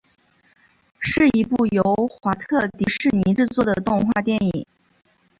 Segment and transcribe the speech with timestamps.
[0.99, 4.65] 是一部由华特迪士尼制作的动画电影。